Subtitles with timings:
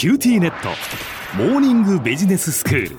[0.00, 0.70] QTnet。
[1.36, 2.96] モーニングビジネススクール。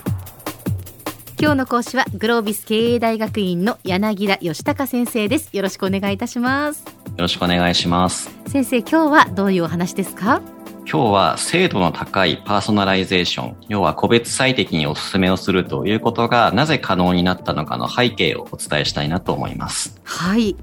[1.40, 5.50] 今日の講師はグロービス経営大学院の柳田義孝先生です。
[5.52, 6.86] よろしくお願いいたします。
[6.86, 8.30] よろしくお願いします。
[8.46, 10.44] 先生今日はどういうお話ですか？
[10.82, 20.00] 今日は精度の高いパーソナライゼーション、要は個別最適にお勧めをするということがなぜ可能になったのかの背景をお伝えしたいなと思います。
[20.04, 20.56] はい。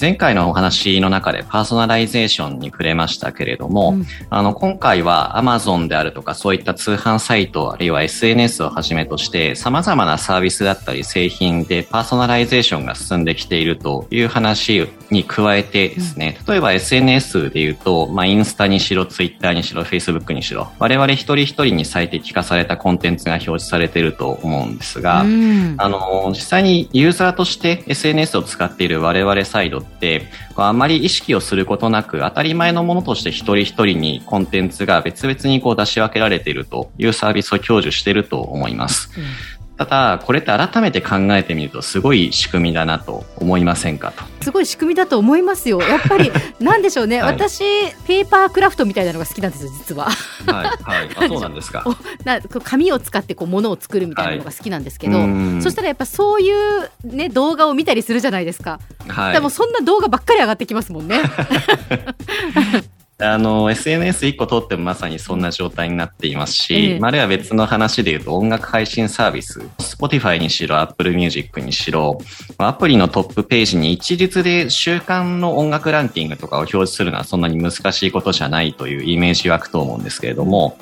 [0.00, 30.26] 前回のお話の中でパーソナライゼーションに触れましたけれども、うん、あの、今回は Amazon であるとかそういった通販サイト、あるいは SNS をはじめとして様々なサービスだったり製品でパーソナライゼーションが進んできているという話に加えてですね、例えば SNS で言うと、まあ、インスタにしろ、ツイッターにしろ、Facebook にしろ、我々一人一人に最適化されたコンテンツが表示されていると思うんですが、うん、あの、実際にユーザーとして SNS を使っている我々サイドって、
[30.56, 39.10] あまり意識をすることなく、当たり前のものとして一人一人にコンテンツが別々にこう出し分けられているというサービスを享受していると思います。
[39.16, 44.24] うんただ、これって改めて考えてみると、すごい仕組みだなと思いませんかと。
[44.42, 45.82] すごい仕組みだと思いますよ。
[45.82, 47.60] やっぱり、 なんでしょうね、はい、私、
[48.06, 50.06] ペーパークラフトみたいなのが好きなんですよ、実は。
[50.06, 50.10] は
[50.46, 51.84] い、はい、あ、そうなんですか。
[52.24, 55.24] な紙を使ってこう物を作るみたいなのが好きなんですけど、は
[55.58, 58.80] い、そしたらやっぱそういうね動画を見たりするじゃないですか。
[59.08, 61.20] はい、でもそんな動画ばっかり上がってきますもんね。
[63.18, 72.18] あの、SNS1 個通ってもまさにそんな状態になっていますし、ええ、あるいは別の話で言うと音楽配信サービス、Spotify にしろ、Apple Music にしろ、
[72.58, 80.76] アプリのトップページに一律で週間の音楽ランキングとかを表示するのはそんなに難しいことじゃないというイメージ湧くと思うんですけれども、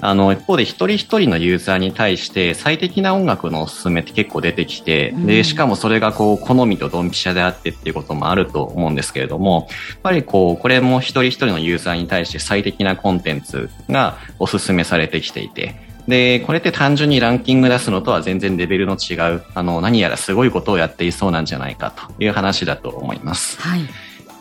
[0.00, 15.74] あの、一方で一人一人のユーザーに対して最適な音楽のおすすめって結構出てきて、で、しかもそれがこう、好みとドンピシャであってっていうこともあると思うんですけれども、やっぱりこう、これも一人一人のユーザーに対して最適なコンテンツがおすすめされてきていて、
[16.08, 23.60] で、これって単純にランキング出すのとは全然レベルの違う、あの、何やらすごいことをやっていそうなんじゃないかという話だと思います。
[23.60, 23.80] はい。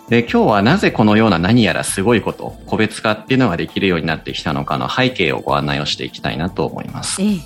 [0.10, 7.22] で、今日はなぜこのような何やらすごいこと、個別化っていうのができるようになってきたのかの背景をご案内をしていきたいなと思います。
[7.22, 7.40] え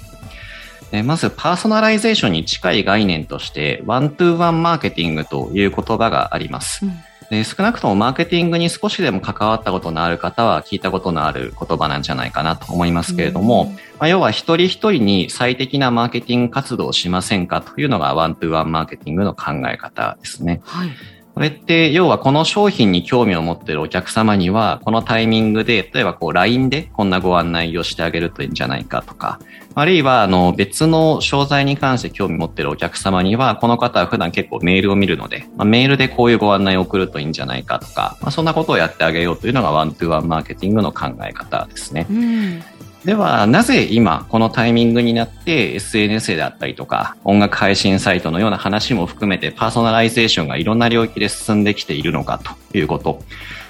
[0.91, 6.85] え、まず、パーソナライゼーションに近い概念として、ワントゥーワンマーケティングという言葉があります。
[6.85, 6.99] うん
[7.29, 20.61] で少なくともマーケティングに少しでも関わったことのある方は聞いたことのある言葉なんじゃないかなと思いますけれども、うん、まあ、要は一人一人に最適なマーケティング活動をしませんかというのがワントゥーワンマーケティングの考え方ですね。
[20.65, 20.89] はい
[21.33, 29.39] これって、要はこの商品に興味を持っているお客様には、このタイミングで、例えばこう LINE でこんなご案内をしてあげるといいんじゃないかとか、
[29.75, 42.05] あるいはあの別の商材に関して興味を持っているお客様には、この方は普段結構メールを見るので、まあ、メールでこういうご案内を送るといいんじゃないかとか、まあ、そんなことをやってあげようというのがワントゥーワンマーケティングの考え方ですね。
[42.09, 42.63] うん
[43.05, 52.39] では、なぜ今、このタイミングになって SNS であったりとか、音楽配信サイトのような話も含めてパーソナライゼーションがいろんな領域で進んできているのか
[52.71, 53.21] ということ。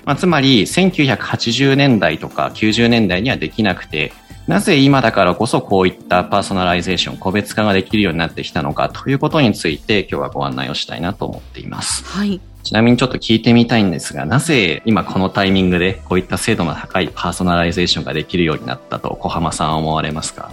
[0.06, 4.12] まあ、つまり、1980年代とか90年代にはできなくて、
[4.48, 12.04] なぜ今だからこそこういったパーソナライゼーション、個別化ができるようになってきたのかということについて今日はご案内をしたいなと思っています。
[12.06, 12.42] はい。
[12.64, 20.52] ちなみにちょっと聞いてみたいんですが、なぜ今このタイミングでこういった精度の高いパーソナライゼーションができるようになったと小浜さんは思われますか？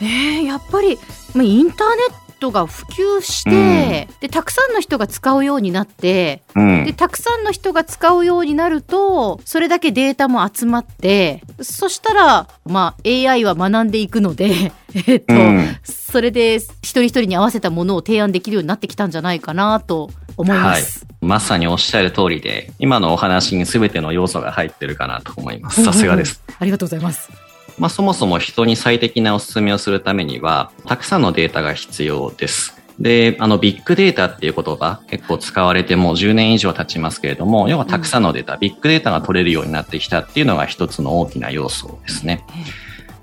[0.00, 0.96] えー、やっぱり、
[1.34, 21.04] まあ、インターネットが普及して、うん、でたくさんの人が使うようになって、うん、でたくさんの人が使うようになるとそれだけデータも集まってそしたら、まあ、AI は学んでいくので、 えっと、うん、それで一人一人に合わせたものを提案できるようになってきたんじゃないかなと思います。
[21.04, 25.84] はい、まさにおっしゃる通りで、今のお話に全ての要素が入ってるかなと思います。
[25.84, 26.42] さすがです。
[26.58, 27.30] ありがとうございます。
[27.78, 32.78] まあ、そもそも人に最適なおすすめをするためには、たくさんのデータが必要です。
[32.98, 42.44] で、あの、ビッグデータっていう言葉結構使われてもう10年以上経ちますけれども、要はたくさんのデータ、うん、ビッグデータが取れるようになってきたっていうのが一つの大きな要素ですね。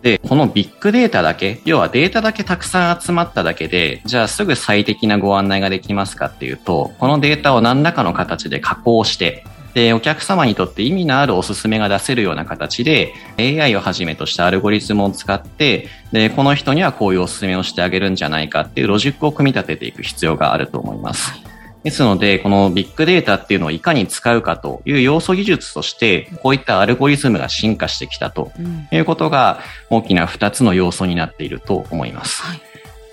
[0.06, 9.44] で、このビッグデータだけ、要はデータだけたくさん集まっただけで、じゃあすぐ最適なご案内ができますかっていうと、このデータを何らかの形で加工して、
[9.74, 21.45] で、お客様にとって意味のあるおすすめが出せるような形で、AI をはじめとしたアルゴリズムを使って、で、この人にはこういうおすすめをしてあげるんじゃないかっていうロジックを組み立てていく必要があると思います。
[21.86, 28.52] ですので、このビッグデータっていうのをいかに使うかという要素技術として、こういったアルゴリズムが進化してきたと
[28.92, 29.60] いうことが
[29.92, 32.42] 大きな2つの要素になっていると思います。
[32.42, 32.62] はい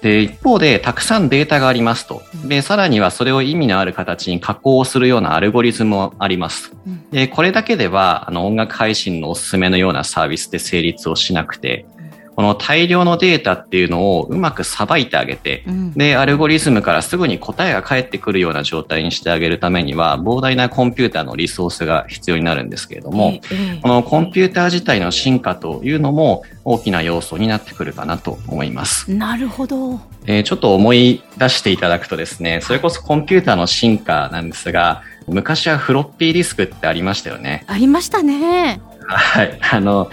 [0.01, 2.23] で、一方で、たくさんデータがありますと。
[2.45, 6.73] で、さらにはそれを意味のある形に加工するようなアルゴリズムもあります。
[7.13, 11.87] で、これだけでは、あの、音楽配信のおすすめのようなサービスで成立をしなくて、
[12.35, 23.39] この大量のデータっていうのをうまくさばいてあげて、うん、で、アルゴリズムからすぐに答えが返ってくるような状態にしてあげるためには、膨大なコンピューターのリソースが必要になるんですけれども、
[23.83, 29.11] このコンピューター自体の進化というのも大きな要素になってくるかなと思います。
[29.13, 30.01] なるほど。
[30.27, 37.65] えー、ちょっと思い出していただくとですね、それこそコンピューターの進化なんですが、昔はフロッピーディスクってありましたよね。
[37.67, 38.81] ありましたね。
[39.07, 39.59] はい。
[39.61, 40.11] あの、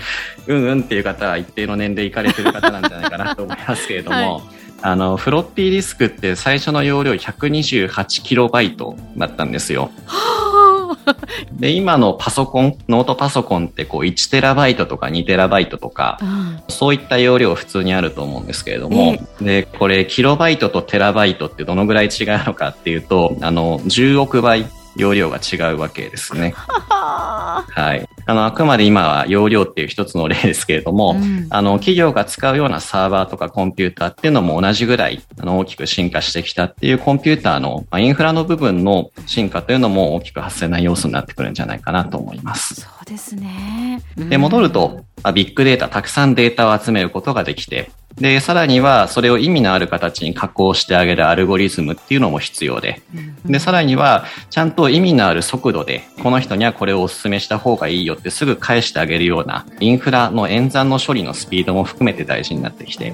[0.48, 4.44] うんうんっていう方は一定の年齢いかれてる方なんじゃないかなと思いますけれども、 はい、
[4.82, 9.92] あの、フロッピーディスクって最初の容量128キロバイトだったんですよ。
[11.54, 24.66] で、今のパソコン、ノートパソコンってこう1テラバイトとか2テラバイトとか、うん、そういった容量普通にあると思うんですけれども、えー、で、これキロバイトとテラバイトってどのぐらい違うのかっていうと、あの、10億倍
[25.00, 26.54] 容量が違うわけですね。
[26.56, 28.08] はい。
[28.26, 42.76] あの、あくまで今は容量っていう一つの例ですけれども、うん、あの、企業が使うようなサーバーとかコンピューターっていうのも同じぐらい、あの、大きく進化してきたっていうコンピューターの、まあ、インフラの部分の進化というのも大きく発生な要素になってくるんじゃないかなと思います。
[42.76, 44.02] そうですね。
[44.16, 53.02] で、戻ると、まあ、ビッグデータ、たくさんデータを集めることができて、で、さらにはそれを意味のある形に加工してあげるアルゴリズムっていうのも必要で、
[53.46, 63.14] で、さらにはちゃんと意味のある速度で、この人にはこれをお勧めした方がいいよってすぐ返してあげるようなインフラの演算の処理のスピードも含めて大事になってきて、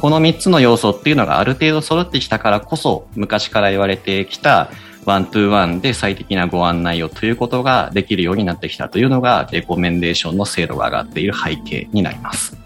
[0.00, 4.70] この3つの要素っていうのがある程度揃ってきたからこそ、昔から言われてきた
[5.04, 12.63] ワントゥーワンで最適なご案内をということができるようになってきたというのが、レコメンデーションの精度が上がっている背景になります。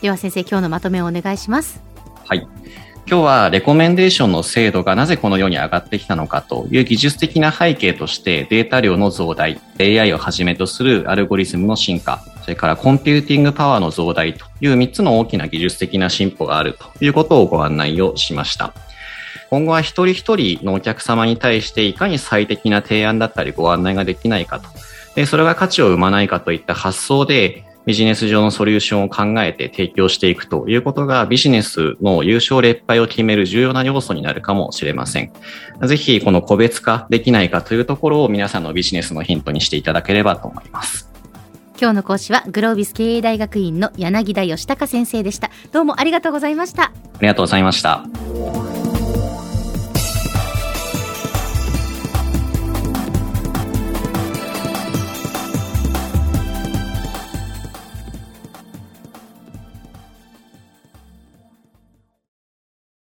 [0.00, 1.82] では先生、今日のまとめをお願いします。
[2.24, 2.46] はい。
[3.08, 18.74] 今日はレコメンデーションの精度がなぜこのように上がってきたのかという技術的な背景としてデータ量の増大、AI をはじめとするアルゴリズムの進化、それからコンピューティングパワーの増大という3つの大きな技術的な進歩があるということをご案内をしました。
[19.50, 24.68] 今後は一人一人のお客様に対していかに最適な提案だったりご案内ができないかと、
[25.14, 35.32] でそれが価値を生まないかといった発想でビジネス上のソリューションを考えて提供していくということがビジネスの優勝劣敗を決める重要な要素になるかもしれません。
[35.86, 41.08] ぜひこの個別化できないかというところを皆さんのビジネスのヒントにしていただければと思います。
[41.80, 45.50] 今日の講師はグロービス経営大学院の柳田義孝先生でした。
[45.72, 46.82] どうもありがとうございました。
[46.82, 46.92] あ
[47.22, 48.04] りがとうございました。